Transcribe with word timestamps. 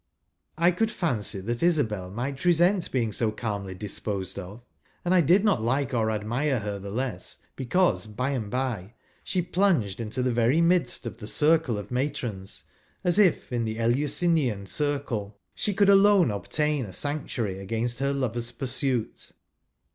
1 0.57 0.73
could 0.77 0.89
fancy 0.89 1.39
that 1.41 1.61
Isabel 1.61 2.09
might 2.09 2.43
resent 2.43 2.91
being 2.91 3.11
so 3.11 3.29
calmly 3.31 3.75
disposed 3.75 4.39
of, 4.39 4.65
and 5.05 5.13
I 5.13 5.21
did 5.21 5.43
not 5.45 5.61
like 5.61 5.93
or 5.93 6.09
admire 6.09 6.57
her 6.61 6.79
the 6.79 6.89
less 6.89 7.37
because 7.55 8.07
by 8.07 8.31
and 8.31 8.49
bye 8.49 8.95
she 9.23 9.43
plunged 9.43 9.99
into 10.01 10.23
the 10.23 10.33
very 10.33 10.59
midst 10.59 11.05
of 11.05 11.19
the 11.19 11.27
circle 11.27 11.77
of 11.77 11.91
matrons, 11.91 12.63
as 13.03 13.19
if 13.19 13.51
in 13.53 13.63
the 13.63 13.77
Eleuslnian 13.77 14.65
circle 14.65 15.37
she 15.53 15.71
could 15.75 15.87
alone 15.87 16.31
obtain 16.31 16.85
a 16.85 16.93
sanctuary 16.93 17.59
against 17.59 17.99
hex' 17.99 18.15
lover's 18.15 18.51
pursuit. 18.51 19.33